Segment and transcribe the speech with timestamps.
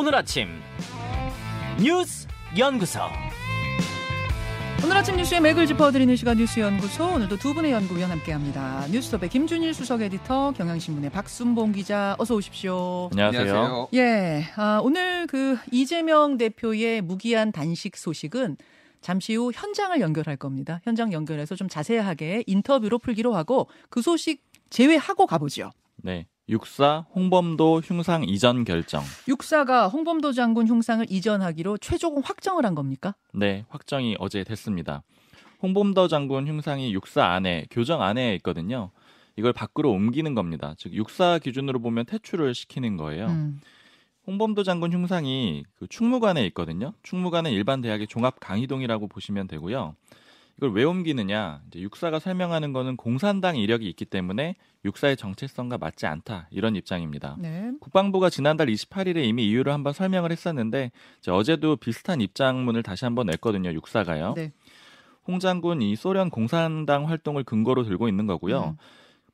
[0.00, 0.46] 오늘 아침
[1.82, 3.00] 뉴스 연구소.
[4.84, 8.86] 오늘 아침 뉴스의 맥을 짚어드리는 시간 뉴스 연구소 오늘도 두 분의 연구위원 함께합니다.
[8.92, 13.10] 뉴스톱의 김준일 수석 에디터, 경향신문의 박순봉 기자, 어서 오십시오.
[13.10, 13.88] 안녕하세요.
[13.94, 18.56] 예, 아, 오늘 그 이재명 대표의 무기한 단식 소식은
[19.00, 20.80] 잠시 후 현장을 연결할 겁니다.
[20.84, 25.72] 현장 연결해서 좀 자세하게 인터뷰로 풀기로 하고 그 소식 제외하고 가보죠.
[25.96, 26.28] 네.
[26.48, 29.02] 육사 홍범도 흉상 이전 결정.
[29.28, 33.14] 육사가 홍범도 장군 흉상을 이전하기로 최종 확정을 한 겁니까?
[33.34, 35.02] 네, 확정이 어제 됐습니다.
[35.62, 38.90] 홍범도 장군 흉상이 육사 안에 교정 안에 있거든요.
[39.36, 40.74] 이걸 밖으로 옮기는 겁니다.
[40.78, 43.26] 즉 육사 기준으로 보면 퇴출을 시키는 거예요.
[43.26, 43.60] 음.
[44.26, 46.92] 홍범도 장군 흉상이 그 충무관에 있거든요.
[47.02, 49.94] 충무관은 일반 대학의 종합 강의동이라고 보시면 되고요.
[50.58, 51.62] 이걸 왜 옮기느냐?
[51.68, 57.36] 이제 육사가 설명하는 거는 공산당 이력이 있기 때문에 육사의 정체성과 맞지 않다 이런 입장입니다.
[57.38, 57.70] 네.
[57.80, 60.90] 국방부가 지난달 28일에 이미 이유를 한번 설명을 했었는데
[61.28, 63.72] 어제도 비슷한 입장문을 다시 한번 냈거든요.
[63.72, 64.34] 육사가요.
[64.34, 64.52] 네.
[65.28, 68.74] 홍 장군 이 소련 공산당 활동을 근거로 들고 있는 거고요.
[68.76, 68.76] 음.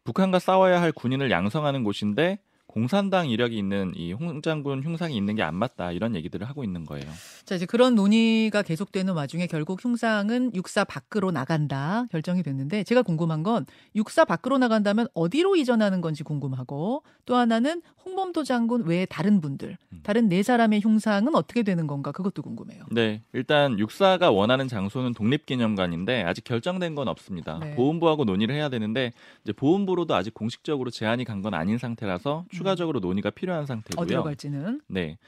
[0.05, 5.43] 북한과 싸워야 할 군인을 양성하는 곳인데 공산당 이력이 있는 이 홍 장군 흉상이 있는 게
[5.43, 7.05] 안 맞다 이런 얘기들을 하고 있는 거예요.
[7.45, 13.43] 자, 이제 그런 논의가 계속되는 와중에 결국 흉상은 육사 밖으로 나간다 결정이 됐는데 제가 궁금한
[13.43, 19.79] 건 육사 밖으로 나간다면 어디로 이전하는 건지 궁금하고 또 하나는 홍범도 장군 외에 다른 분들,
[19.93, 20.01] 음.
[20.03, 22.85] 다른 네 사람의 흉상은 어떻게 되는 건가 그것도 궁금해요.
[22.91, 27.59] 네, 일단 육사가 원하는 장소는 독립기념관인데 아직 결정된 건 없습니다.
[27.61, 27.75] 네.
[27.77, 33.31] 보훈부하고 논의를 해야 되는데 이제 보훈부로도 아직 공식적으로 제안이 간 건 아닌 상태라서 추가적으로 논의가
[33.31, 34.03] 필요한 상태고요.
[34.03, 34.05] 음.
[34.05, 35.19] 어디로 갈지는 네.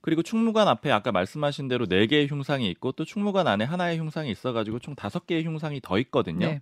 [0.00, 4.30] 그리고 충무관 앞에 아까 말씀하신 대로 네 개의 흉상이 있고 또 충무관 안에 하나의 흉상이
[4.30, 6.46] 있어가지고 총 다섯 개의 흉상이 더 있거든요.
[6.46, 6.60] 네.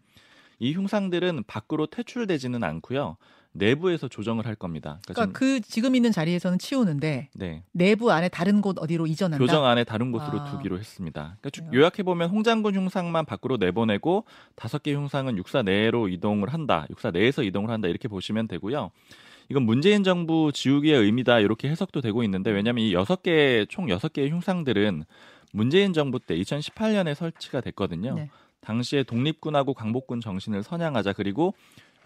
[0.59, 3.17] 이 흉상들은 밖으로 퇴출되지는 않고요.
[3.53, 5.01] 내부에서 조정을 할 겁니다.
[5.09, 7.65] 그러니까 지금- 그 지금 있는 자리에서는 치우는데 네.
[7.73, 9.43] 내부 안에 다른 곳 어디로 이전한다.
[9.45, 10.45] 교정 안에 다른 곳으로 아.
[10.51, 11.36] 두기로 했습니다.
[11.41, 11.75] 그러니까?
[11.77, 16.86] 요약해 보면 홍장군 흉상만 밖으로 내보내고 다섯 개 흉상은 육사 내로 이동을 한다.
[16.91, 17.89] 육사 내에서 이동을 한다.
[17.89, 18.91] 이렇게 보시면 되고요.
[19.50, 24.12] 이건 문재인 정부 지우기의 의미다 이렇게 해석도 되고 있는데 왜냐하면 이 여섯 개 총 여섯
[24.12, 25.05] 개의 흉상들은
[25.52, 28.14] 문재인 정부 때 2018년에 설치가 됐거든요.
[28.14, 28.30] 네.
[28.61, 31.55] 당시에 독립군하고 광복군 정신을 선양하자 그리고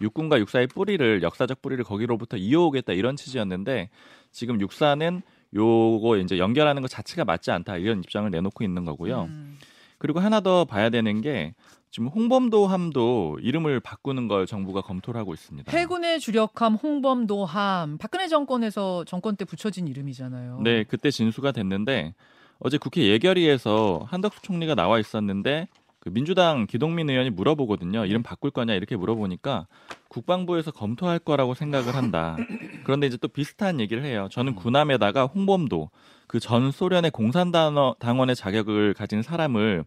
[0.01, 3.89] 육군과 육사의 뿌리를 역사적 뿌리를 거기로부터 이어오겠다 이런 취지였는데
[4.31, 5.21] 지금 육사는
[5.53, 9.23] 요거 이제 연결하는 것 자체가 맞지 않다 이런 입장을 내놓고 있는 거고요.
[9.29, 9.57] 음.
[9.99, 11.53] 그리고 하나 더 봐야 되는 게
[11.95, 15.71] 지금 홍범도함도 이름을 바꾸는 걸 정부가 검토를 하고 있습니다.
[15.71, 20.59] 해군의 주력함 홍범도함 박근혜 정권에서 정권 때 붙여진 이름이잖아요.
[20.61, 22.13] 네, 그때 진수가 됐는데
[22.59, 25.69] 어제 국회 예결위에서 한덕수 총리가 나와 있었는데
[26.01, 28.05] 그 민주당 기동민 의원이 물어보거든요.
[28.05, 29.67] 이름 바꿀 거냐 이렇게 물어보니까
[30.09, 32.35] 국방부에서 검토할 거라고 생각을 한다.
[32.83, 34.27] 그런데 이제 또 비슷한 얘기를 해요.
[34.31, 35.91] 저는 군함에다가 홍범도
[36.27, 39.85] 그 전 소련의 공산당원의 자격을 가진 사람을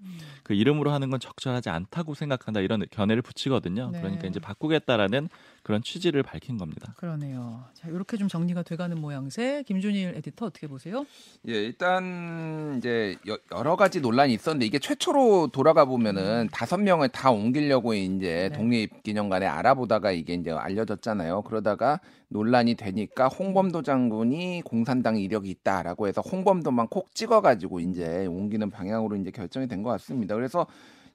[0.49, 3.91] 그 이름으로 하는 건 적절하지 않다고 생각한다 이런 견해를 붙이거든요.
[3.93, 4.01] 네.
[4.01, 5.29] 그러니까 이제 바꾸겠다라는
[5.63, 6.95] 그런 취지를 밝힌 겁니다.
[6.97, 7.65] 그러네요.
[7.75, 9.63] 자, 이렇게 좀 정리가 돼가는 모양새.
[9.67, 11.05] 김준일 에디터 어떻게 보세요?
[11.49, 17.31] 예, 일단 이제 여, 여러 가지 논란이 있었는데 이게 최초로 돌아가 보면은 다섯 명을 다
[17.31, 18.57] 옮기려고 이제 네.
[18.57, 21.43] 독립기념관에 알아보다가 이게 이제 알려졌잖아요.
[21.43, 22.01] 그러다가
[22.31, 29.31] 논란이 되니까 홍범도 장군이 공산당 이력이 있다라고 해서 홍범도만 콕 찍어가지고 이제 옮기는 방향으로 이제
[29.31, 30.38] 결정이 된 것 같습니다.
[30.39, 30.67] 그래서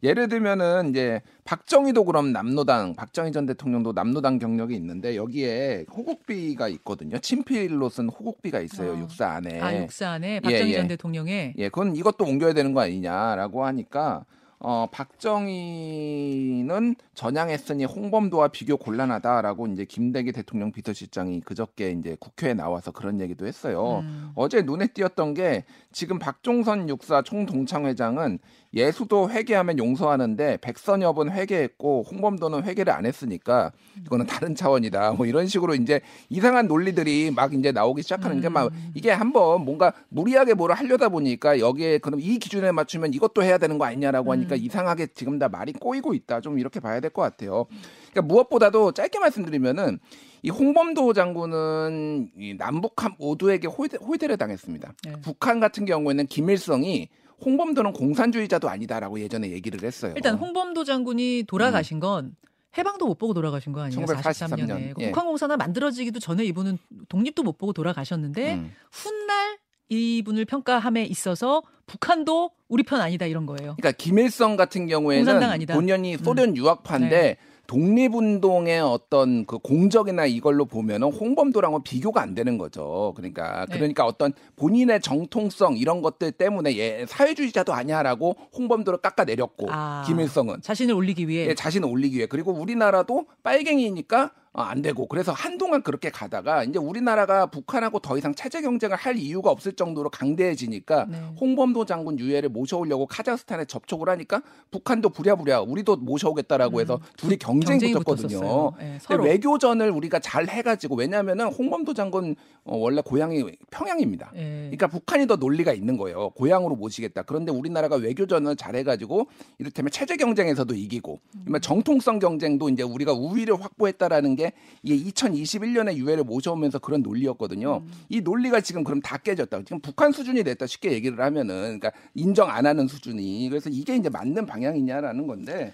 [0.04, 7.18] 예를 들면은 이제 박정희도 그럼 남노당 박정희 전 대통령도 남노당 경력이 있는데 여기에 호국비가 있거든요.
[7.20, 8.96] 친필로 쓴 호국비가 있어요.
[8.96, 9.00] 아.
[9.00, 9.62] 육사 안에.
[9.62, 10.78] 아 육사 안에 박정희 예.
[10.78, 14.26] 전 대통령의 예, 그건 이것도 옮겨야 되는 거 아니냐라고 하니까
[14.60, 23.22] 어 박정희는 전향했으니 홍범도와 비교 곤란하다라고 이제 김대기 대통령 비서실장이 그저께 이제 국회에 나와서 그런
[23.22, 24.00] 얘기도 했어요.
[24.04, 24.32] 음.
[24.36, 28.40] 어제 눈에 띄었던 게 지금 박종선 육사 총동창회장은
[28.74, 33.72] 예수도 회개하면 용서하는데 백선엽은 회개했고 홍범도는 회개를 안 했으니까
[34.06, 35.12] 이거는 다른 차원이다.
[35.12, 38.92] 뭐 이런 식으로 이제 이상한 논리들이 막 이제 나오기 시작하는 게막 음.
[38.96, 43.78] 이게 한번 뭔가 무리하게 뭐를 하려다 보니까 여기에 그럼 이 기준에 맞추면 이것도 해야 되는
[43.78, 44.62] 거 아니냐라고 하니까 음.
[44.64, 46.42] 이상하게 지금 다 말이 꼬이고 있다.
[46.42, 47.66] 좀 이렇게 봐야 될 것 같아요.
[48.12, 50.00] 그러니까 무엇보다도 짧게 말씀드리면은
[50.42, 54.94] 이 홍범도 장군은 이 남북한 모두에게 홀대, 홀대를 당했습니다.
[55.06, 55.14] 네.
[55.22, 57.10] 북한 같은 경우에는 김일성이
[57.46, 60.14] 홍범도는 공산주의자도 아니다라고 예전에 얘기를 했어요.
[60.16, 62.36] 일단 홍범도 장군이 돌아가신 건
[62.78, 64.06] 해방도 못 보고 돌아가신 거 아니에요?
[64.06, 64.68] 1943 43년에.
[64.68, 64.94] 년.
[65.00, 65.06] 예.
[65.08, 66.78] 북한공산당 만들어지기도 전에 이분은
[67.10, 68.72] 독립도 못 보고 돌아가셨는데 음.
[68.92, 69.58] 훗날
[69.90, 73.76] 이분을 평가함에 있어서 북한도 우리 편 아니다 이런 거예요.
[73.78, 75.76] 그러니까 김일성 같은 경우에는 공산당 아니다.
[75.76, 77.38] 본연이 소련 유학파인데 네.
[77.68, 83.14] 독립운동의 어떤 그 공적이나 이걸로 보면은 홍범도랑은 비교가 안 되는 거죠.
[83.16, 83.78] 그러니까 네.
[83.78, 90.04] 그러니까 어떤 본인의 정통성 이런 것들 때문에 얘 사회주의자도 아니야라고 홍범도를 깎아 내렸고 아.
[90.06, 95.32] 김일성은 자신을 올리기 위해 예, 자신을 올리기 위해 그리고 우리나라도 빨갱이니까 어, 안 되고 그래서
[95.32, 101.06] 한동안 그렇게 가다가 이제 우리나라가 북한하고 더 이상 체제 경쟁을 할 이유가 없을 정도로 강대해지니까
[101.10, 101.18] 네.
[101.42, 107.80] 홍범도 장군 유해를 모셔오려고 카자흐스탄에 접촉을 하니까 북한도 부랴부랴 우리도 모셔오겠다라고 해서 둘이 경쟁이, 음.
[107.80, 108.74] 경쟁이 붙었거든요.
[108.80, 109.24] 예, 근데.
[109.24, 114.34] 외교전을 우리가 잘 해가지고 왜냐하면은 홍범도 장군 어, 원래 고향이 평양입니다.
[114.36, 114.70] 예.
[114.72, 116.30] 그러니까 북한이 더 논리가 있는 거예요.
[116.30, 117.24] 고향으로 모시겠다.
[117.24, 119.28] 그런데 우리나라가 외교전을 잘 해가지고
[119.58, 124.43] 이를테면 체제 경쟁에서도 이기고, 그러면 정통성 경쟁도 이제 우리가 우위를 확보했다라는 게
[124.82, 127.84] 이게 2021년에 유해를 모셔오면서 그런 논리였거든요.
[128.10, 129.64] 이 논리가 지금 그럼 다 깨졌다.
[129.64, 130.68] 지금 북한 수준이 됐다.
[130.68, 133.48] 쉽게 얘기를 하면은, 그러니까 인정 안 하는 수준이.
[133.50, 135.74] 그래서 이게 이제 맞는 방향이냐라는 건데.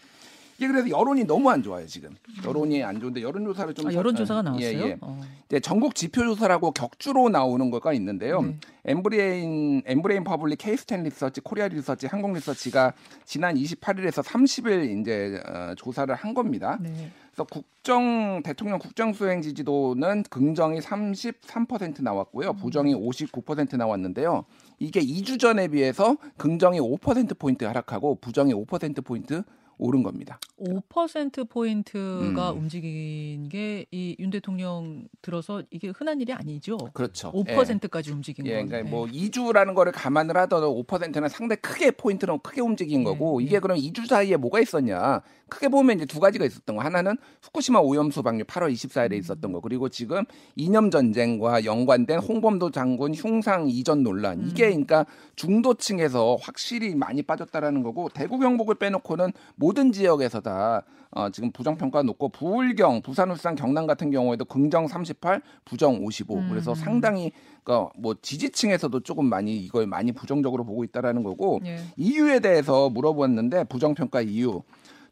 [0.60, 2.14] 이게 그래서 여론이 너무 안 좋아요 지금
[2.46, 4.68] 여론이 안 좋은데 여론조사를 좀 아, 여론조사가 나왔어요.
[4.68, 4.98] 예, 예.
[5.00, 5.22] 어.
[5.46, 8.42] 이제 전국 지표조사라고 격주로 나오는 거가 있는데요.
[8.42, 8.58] 네.
[8.84, 12.94] 엠브레인 엠브레인 퍼블릭 케이스탯 리서치, 코리아 리서치, 한국 리서치가
[13.24, 16.78] 지난 28일에서 30일 이제 어, 조사를 한 겁니다.
[16.82, 17.10] 네.
[17.40, 22.54] 그래서 국정 대통령 국정 수행 지지도는 긍정이 33% 나왔고요.
[22.54, 24.44] 부정이 59% 나왔는데요.
[24.80, 29.44] 이게 2주 전에 비해서 긍정이 5% 포인트 하락하고 부정이 5% 포인트
[29.78, 30.38] 오른 겁니다.
[30.60, 32.58] 5% 포인트가 음.
[32.58, 36.78] 움직인 게 이 윤 대통령 들어서 이게 흔한 일이 아니죠.
[36.94, 37.32] 그렇죠.
[37.32, 38.68] 5%까지 움직인 예, 건.
[38.68, 38.90] 그러니까 네.
[38.96, 43.60] 뭐 2주라는 거를 감안을 하더라도 5%는 상당히 크게 포인트는 크게 움직인 거고 예, 이게 예.
[43.60, 45.22] 그럼 2주 사이에 뭐가 있었냐?
[45.50, 46.82] 크게 보면 이제 두 가지가 있었던 거.
[46.82, 49.60] 하나는 후쿠시마 오염수 방류 8월 24일에 있었던 거.
[49.60, 50.24] 그리고 지금
[50.56, 54.48] 이념 전쟁과 연관된 홍범도 장군 흉상 이전 논란.
[54.48, 55.06] 이게 그러니까
[55.36, 62.04] 중도층에서 확실히 많이 빠졌다라는 거고 대구 경북을 빼놓고는 모든 지역에서 다 어, 지금 부정 평가
[62.04, 66.50] 높고 부울경, 부산, 울산, 경남 같은 경우에도 긍정 38, 부정 55.
[66.50, 66.76] 그래서 음.
[66.76, 67.32] 상당히
[67.64, 71.80] 그러니까 뭐 지지층에서도 조금 많이 이걸 많이 부정적으로 보고 있다라는 거고 예.
[71.98, 74.62] 이유에 대해서 물어보았는데 부정 평가 이유.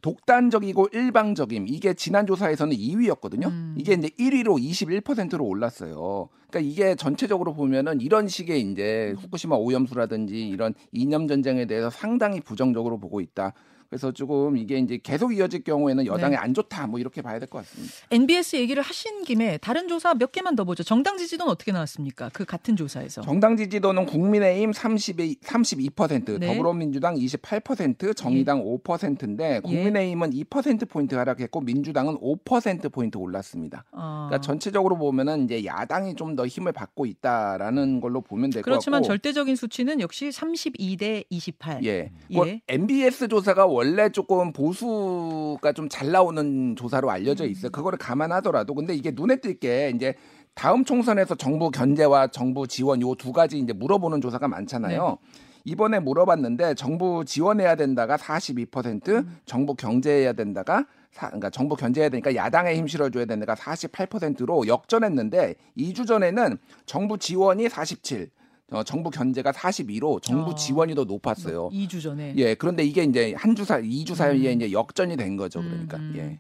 [0.02, 3.48] 독단적이고 일방적임 이게 지난 조사에서는 2위였거든요.
[3.48, 3.76] 음.
[3.78, 6.30] 이게 이제 1위로 21%로 올랐어요.
[6.50, 13.00] 그러니까 이게 전체적으로 보면은 이런 식의 이제 후쿠시마 오염수라든지 이런 이념 전쟁에 대해서 상당히 부정적으로
[13.00, 13.54] 보고 있다.
[13.90, 16.38] 그래서 조금 이게 이제 계속 이어질 경우에는 여당이 네.
[16.38, 17.94] 안 좋다 뭐 이렇게 봐야 될 것 같습니다.
[18.12, 20.84] NBS 얘기를 하신 김에 다른 조사 몇 개만 더 보죠.
[20.84, 22.30] 정당 지지도는 어떻게 나왔습니까?
[22.34, 23.22] 그 같은 조사에서.
[23.22, 26.48] 정당 지지도는 국민의힘 32, 32%, 네.
[26.48, 33.84] 더불어민주당 28%, 정의당 5%인데 국민의힘은 2% 포인트 하락했고 민주당은 5% 포인트 올랐습니다.
[33.92, 34.28] 어.
[34.30, 38.72] 그러니까 전체적으로 보면은 이제 야당이 좀 더 힘을 받고 있다라는 걸로 보면 될 것 같고.
[38.72, 41.84] 그렇지만 절대적인 수치는 역시 32대 28.
[41.84, 42.12] 예.
[42.30, 42.36] 예.
[42.36, 47.50] 뭐 MBS 조사가 원래 조금 보수가 좀 잘 나오는 조사로 알려져 음.
[47.52, 47.72] 있어요.
[47.72, 50.16] 그거를 감안하더라도 근데 이게 눈에 띄게 이제
[50.56, 55.18] 다음 총선에서 정부 견제와 정부 지원 요 두 가지 이제 물어보는 조사가 많잖아요.
[55.22, 55.42] 네.
[55.66, 59.38] 이번에 물어봤는데 정부 지원해야 된다가 42%, 음.
[59.46, 66.08] 정부 경제해야 된다가 사, 그러니까 정부 견제해야 되니까 야당에 힘 실어줘야 된다가 48%로 역전했는데 2주
[66.08, 68.30] 전에는 정부 지원이 47,
[68.72, 70.56] 어, 정부 견제가 42로 정부 어.
[70.56, 71.70] 지원이 더 높았어요.
[71.70, 72.34] 2주 전에.
[72.36, 74.62] 예, 그런데 이게 이제 한 주 사, 2주 사이에 음.
[74.62, 75.62] 이제 역전이 된 거죠.
[75.62, 75.98] 그러니까.
[75.98, 76.18] 음, 음.
[76.18, 76.40] 예.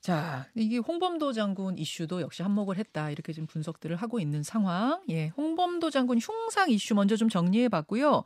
[0.00, 3.10] 자, 이게 홍범도 장군 이슈도 역시 한몫을 했다.
[3.10, 5.00] 이렇게 지금 분석들을 하고 있는 상황.
[5.10, 5.28] 예.
[5.36, 8.22] 홍범도 장군 흉상 이슈 먼저 좀 정리해 봤고요.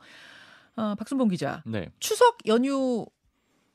[0.75, 1.63] 어, 박순봉 기자.
[1.65, 1.89] 네.
[1.99, 3.05] 추석 연휴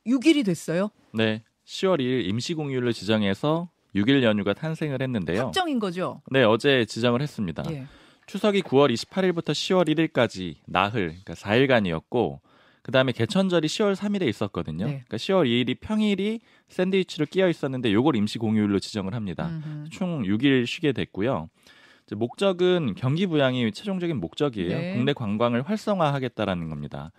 [0.07, 0.90] 6일이 됐어요.
[1.12, 1.43] 네.
[1.66, 5.43] 10월 2일 임시 공휴일로 지정해서 6일 연휴가 탄생을 했는데요.
[5.43, 6.23] 확정인 거죠.
[6.31, 7.62] 네, 어제 지정을 했습니다.
[7.71, 7.87] 예.
[8.26, 12.41] 추석이 9월 28일부터 10월 1일까지 나흘, 그러니까 4일간이었고
[12.83, 14.87] 그다음에 개천절이 10월 3일에 있었거든요.
[14.87, 14.91] 네.
[14.93, 19.49] 그러니까 10월 2일이 평일이 샌드위치로 끼어 있었는데 요걸 임시 공휴일로 지정을 합니다.
[19.49, 19.91] 음흠.
[19.91, 21.49] 총 6일 쉬게 됐고요.
[22.07, 24.76] 이제 목적은 경기 부양이 최종적인 목적이에요.
[24.76, 24.95] 네.
[24.95, 27.12] 국내 관광을 활성화하겠다라는 겁니다.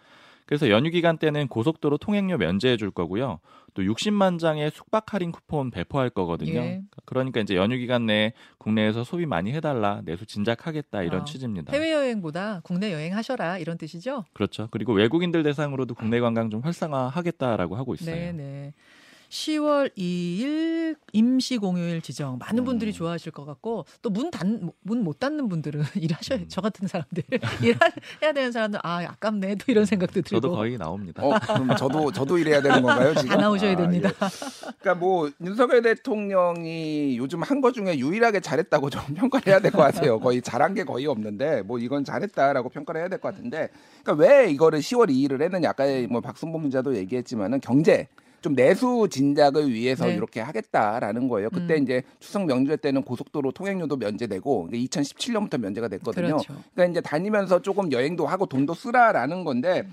[0.45, 3.39] 그래서 연휴 기간 때는 고속도로 통행료 면제해 줄 거고요.
[3.73, 6.59] 또 60만 장의 숙박 할인 쿠폰 배포할 거거든요.
[6.59, 6.81] 예.
[7.05, 11.73] 그러니까 이제 연휴 기간 내에 국내에서 소비 많이 해달라, 내수 진작하겠다 이런 아, 취지입니다.
[11.73, 14.25] 해외 여행보다 국내 여행 하셔라 이런 뜻이죠.
[14.33, 14.67] 그렇죠.
[14.71, 18.15] 그리고 외국인들 대상으로도 국내 관광 좀 활성화하겠다라고 하고 있어요.
[18.15, 18.73] 네, 네.
[19.33, 22.65] 10월 2일 임시 공휴일 지정 많은 음.
[22.65, 24.45] 분들이 좋아하실 것 같고 또 문 닫
[24.83, 26.45] 문 못 닫는 분들은 일하셔야 음.
[26.47, 27.23] 저 같은 사람들
[27.63, 31.23] 일해야 되는 사람들 아 아깝네 또 이런 생각도 들고 저도 거의 나옵니다.
[31.25, 33.29] 어, 그럼 저도 저도 이래야 되는 건가요, 지금?
[33.29, 34.09] 다 나오셔야 아, 됩니다.
[34.09, 34.13] 예.
[34.79, 39.77] 그러니까 뭐 윤석열 대통령이 요즘 한 거 중에 유일하게 잘했다고 좀 평가를 해야 될 것
[39.81, 40.19] 같아요.
[40.19, 43.69] 거의 잘한 게 거의 없는데 뭐 이건 잘했다라고 평가를 해야 될 것 같은데
[44.03, 48.07] 그러니까 왜 이거를 10월 2일을 했느냐 아까 뭐 박순봉 기자도 얘기했지만은 경제
[48.43, 50.15] 좀 내수 진작을 위해서 네.
[50.15, 51.49] 이렇게 하겠다라는 거예요.
[51.49, 51.83] 그때 음.
[51.83, 56.27] 이제 추석 명절 때는 고속도로 통행료도 면제되고 2017년부터 면제가 됐거든요.
[56.27, 56.53] 그렇죠.
[56.75, 59.87] 그러니까 이제 다니면서 조금 여행도 하고 돈도 쓰라라는 건데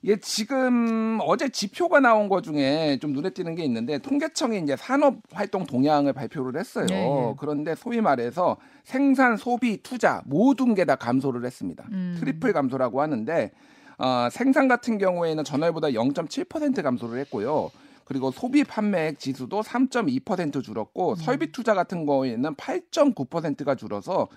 [0.00, 5.16] 이게 지금 어제 지표가 나온 것 중에 좀 눈에 띄는 게 있는데 통계청이 이제 산업
[5.30, 6.86] 활동 동향을 발표를 했어요.
[6.88, 7.34] 네, 네.
[7.38, 11.84] 그런데 소위 말해서 생산, 소비, 투자 모든 게 다 감소를 했습니다.
[11.92, 12.16] 음.
[12.18, 13.50] 트리플 감소라고 하는데
[13.98, 17.70] 어, 생산 같은 경우에는 전월보다 0.7% 감소를 했고요.
[18.04, 21.16] 그리고 소비 판매액 지수도 3.2% 줄었고 음.
[21.16, 24.28] 설비 투자 같은 거에는 8.9%가 줄어서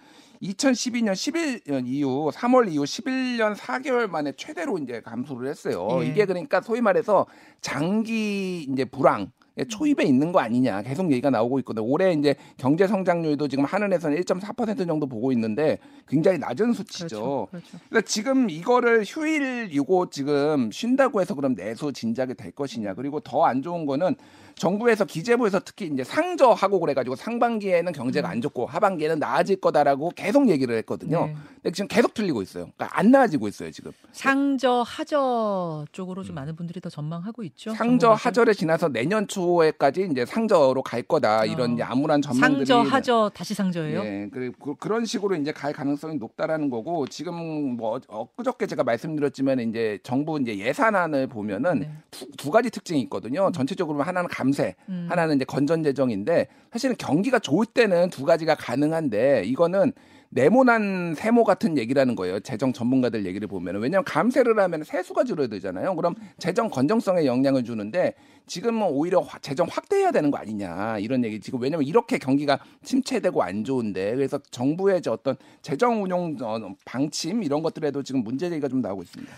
[0.41, 5.87] 2012년 11년 이후 3월 이후 11년 4개월 만에 최대로 이제 감소를 했어요.
[6.01, 6.07] 예.
[6.07, 7.25] 이게 그러니까 소위 말해서
[7.61, 9.31] 장기 이제 불황
[9.65, 11.85] 초입에 있는 거 아니냐 계속 얘기가 나오고 있거든요.
[11.85, 17.07] 올해 이제 경제 성장률도 지금 한은에서는 1.4% 정도 보고 있는데 굉장히 낮은 수치죠.
[17.07, 17.47] 그렇죠.
[17.51, 17.77] 그렇죠.
[17.89, 22.93] 그러니까 지금 이거를 휴일이고 지금 쉰다고 해서 그럼 내수 진작이 될 것이냐.
[22.93, 24.15] 그리고 더 안 좋은 거는
[24.57, 30.75] 정부에서 기재부에서 특히 이제 상저하고 그래가지고 상반기에는 경제가 안 좋고 하반기에는 나아질 거다라고 계속 얘기를
[30.77, 31.27] 했거든요.
[31.27, 31.35] 네.
[31.55, 32.69] 근데 지금 계속 틀리고 있어요.
[32.75, 33.91] 그러니까 안 나아지고 있어요 지금.
[34.11, 37.71] 상저 하저 쪽으로 좀 많은 분들이 더 전망하고 있죠.
[37.71, 37.75] 음.
[37.75, 38.13] 상저.
[38.13, 41.73] 하절에 지나서 내년 초에까지 이제 상저로 갈 거다 이런 어.
[41.75, 44.03] 이제 암울한 전망들이 상저 하저 다시 상저예요.
[44.03, 49.59] 예, 그리고 그, 런 식으로 이제 갈 가능성이 높다라는 거고 지금 뭐 엊그저께 제가 말씀드렸지만
[49.59, 51.91] 이제 정부 이제 예산안을 보면은 네.
[52.09, 53.51] 두, 두 가지 특징이 있거든요.
[53.51, 55.07] 전체적으로 하나는 감 세, 음.
[55.09, 59.93] 하나는 이제 건전 재정인데 사실은 경기가 좋을 때는 두 가지가 가능한데 이거는
[60.29, 62.41] 네모난 세모 같은 얘기라는 거예요.
[62.41, 65.95] 재정 전문가들 얘기를 보면은 왜냐하면 감세를 하면 세수가 줄어들잖아요.
[65.95, 68.13] 그럼 재정 건정성에 영향을 주는데
[68.45, 73.41] 지금은 오히려 화- 재정 확대해야 되는 거 아니냐 이런 얘기 지금 왜냐하면 이렇게 경기가 침체되고
[73.41, 78.67] 안 좋은데 그래서 정부의 저 어떤 재정 운용 어, 방침 이런 것들에도 지금 문제 제기가
[78.67, 79.33] 좀 나오고 있습니다.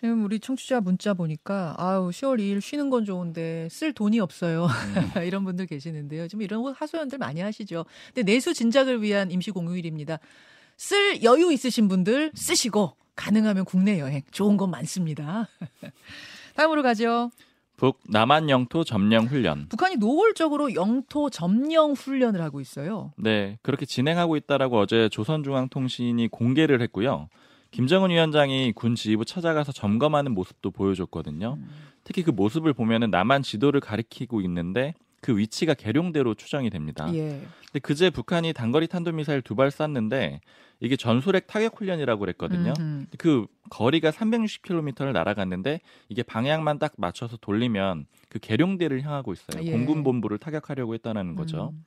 [0.00, 4.68] 지금 우리 청취자 문자 보니까 아우 10월 2일 쉬는 건 좋은데 쓸 돈이 없어요.
[5.26, 6.28] 이런 분들 계시는데요.
[6.28, 7.84] 지금 이런 거 하소연들 많이 하시죠.
[8.14, 10.20] 근데 내수 진작을 위한 임시 공휴일입니다.
[10.76, 15.48] 쓸 여유 있으신 분들 쓰시고 가능하면 국내 여행 좋은 건 많습니다.
[16.54, 17.32] 다음으로 가죠.
[17.76, 19.68] 북 남한 영토 점령 훈련.
[19.68, 23.12] 북한이 노골적으로 영토 점령 훈련을 하고 있어요.
[23.16, 27.28] 네, 그렇게 진행하고 있다라고 어제 조선중앙통신이 공개를 했고요.
[27.70, 31.58] 김정은 위원장이 군 지휘부 찾아가서 점검하는 모습도 보여줬거든요.
[32.04, 37.12] 특히 그 모습을 보면은 남한 지도를 가리키고 있는데 그 위치가 계룡대로 추정이 됩니다.
[37.14, 37.42] 예.
[37.66, 40.40] 근데 그제 북한이 단거리 탄도미사일 두 발 쐈는데
[40.80, 42.72] 이게 전술핵 타격 훈련이라고 그랬거든요.
[42.78, 43.06] 음흠.
[43.18, 49.64] 그 거리가 360km를 날아갔는데 이게 방향만 딱 맞춰서 돌리면 그 계룡대를 향하고 있어요.
[49.66, 49.72] 예.
[49.72, 51.72] 공군 본부를 타격하려고 했다는 거죠.
[51.74, 51.84] 음.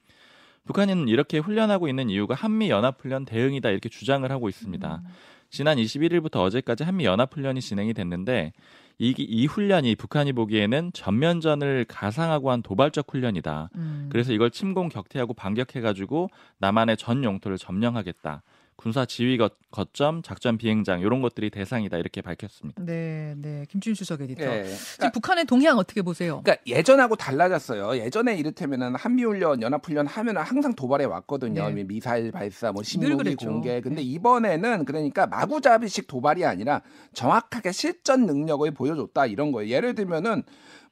[0.66, 5.02] 북한은 이렇게 훈련하고 있는 이유가 한미 연합 훈련 대응이다 이렇게 주장을 하고 있습니다.
[5.04, 5.10] 음.
[5.52, 8.54] 지난 21일부터 어제까지 한미 연합 훈련이 진행이 됐는데
[8.98, 13.70] 이, 이 훈련이 북한이 보기에는 전면전을 가상하고 한 도발적 훈련이다.
[13.76, 14.08] 음.
[14.12, 16.30] 그래서 이걸 침공 격퇴하고 반격해가지고
[16.60, 18.44] 남한의 전 영토를 점령하겠다.
[18.82, 22.82] 군사 지휘 거, 거점, 작전 비행장 이런 것들이 대상이다 이렇게 밝혔습니다.
[22.84, 23.66] 네, 네.
[23.70, 24.44] 김준 수석 에디터.
[24.44, 24.66] 예.
[24.66, 26.42] 지금 북한의 동향 어떻게 보세요?
[26.44, 27.98] 그러니까 예전하고 달라졌어요.
[28.04, 31.70] 예전에 이를테면은 한미훈련, 연합훈련 하면은 항상 도발해 왔거든요.
[31.70, 31.84] 네.
[31.84, 33.36] 미사일 발사, 뭐늘 신무기.
[33.36, 33.82] 공개.
[33.82, 34.02] 근데 네.
[34.02, 36.82] 이번에는 그러니까 마구잡이식 도발이 아니라
[37.14, 39.70] 정확하게 실전 능력을 보여줬다 이런 거예요.
[39.70, 40.42] 예를 들면은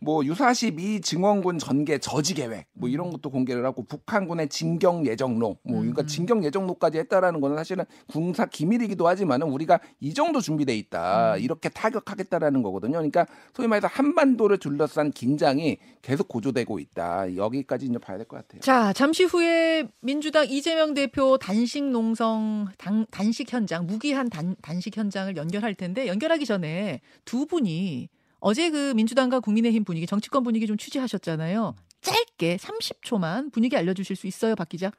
[0.01, 5.57] 뭐 유사시 미 증원군 전개 저지 계획 뭐 이런 것도 공개를 하고 북한군의 진격 예정로
[5.63, 6.07] 뭐 그러니까 음.
[6.07, 11.39] 진격 예정로까지 했다라는 거는 사실은 군사 기밀이기도 하지만은 우리가 이 정도 준비돼 있다 음.
[11.41, 12.93] 이렇게 타격하겠다라는 거거든요.
[12.93, 17.35] 그러니까 소위 말해서 한반도를 둘러싼 긴장이 계속 고조되고 있다.
[17.35, 18.61] 여기까지 이제 봐야 될 것 같아요.
[18.61, 25.35] 자, 잠시 후에 민주당 이재명 대표 단식 농성 당, 단식 현장, 무기한 단, 단식 현장을
[25.35, 31.75] 연결할 텐데 연결하기 전에 두 분이 어제 그 민주당과 국민의힘 분위기, 정치권 분위기 좀 취재하셨잖아요.
[32.01, 34.91] 짧게 30초만 분위기 알려주실 수 있어요, 박 기자?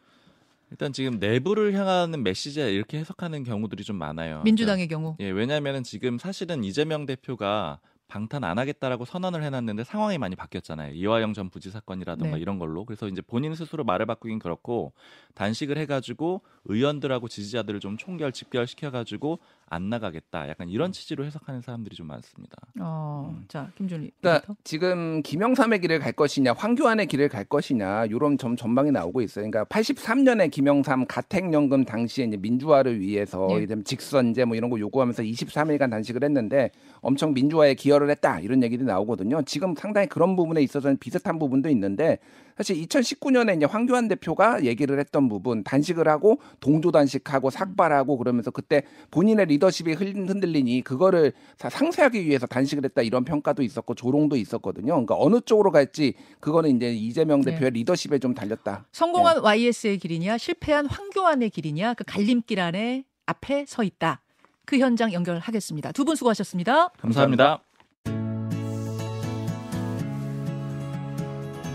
[0.70, 4.42] 일단 지금 내부를 향하는 메시지 이렇게 해석하는 경우들이 좀 많아요.
[4.44, 5.16] 민주당의 경우.
[5.18, 10.94] 예, 왜냐하면은 지금 사실은 이재명 대표가 방탄 안 하겠다라고 선언을 해놨는데 상황이 많이 바뀌었잖아요.
[10.94, 12.42] 이화영 전 부지 사건이라든가 네.
[12.42, 12.84] 이런 걸로.
[12.84, 14.92] 그래서 이제 본인 스스로 말을 바꾸긴 그렇고
[15.34, 20.48] 단식을 해가지고 의원들하고 지지자들을 좀 총결 집결 시켜가지고 안 나가겠다.
[20.48, 22.56] 약간 이런 취지로 해석하는 사람들이 좀 많습니다.
[22.80, 23.44] 어, 음.
[23.46, 24.10] 자, 김준희.
[24.20, 24.54] 그러니까.
[24.64, 29.48] 지금 김영삼의 길을 갈 것이냐, 황교안의 길을 갈 것이냐 이런 점 전망이 나오고 있어요.
[29.48, 33.66] 그러니까 83년에 김영삼 가택연금 당시에 이제 민주화를 위해서 예.
[33.84, 38.62] 직선제 뭐 이런 거 요구하면서 23일간 단식을 했는데 엄청 민주화에 기여 를 기여를 했다 이런
[38.62, 39.42] 얘기들이 나오거든요.
[39.42, 42.18] 지금 상당히 그런 부분에 있어서는 비슷한 부분도 있는데
[42.56, 48.82] 사실 2019년에 이제 황교안 대표가 얘기를 했던 부분 단식을 하고 동조 단식하고 삭발하고 그러면서 그때
[49.10, 54.92] 본인의 리더십이 흔- 흔들리니 그거를 사- 상쇄하기 위해서 단식을 했다 이런 평가도 있었고 조롱도 있었거든요.
[54.92, 57.52] 그러니까 어느 쪽으로 갈지 그거는 이제 이재명 네.
[57.52, 58.86] 대표의 리더십에 좀 달렸다.
[58.92, 64.20] 성공한 YS의 길이냐 실패한 황교안의 길이냐 그 갈림길 안에 앞에 서 있다.
[64.66, 65.90] 그 현장 연결하겠습니다.
[65.92, 66.90] 두 분 수고하셨습니다.
[67.00, 67.60] 감사합니다.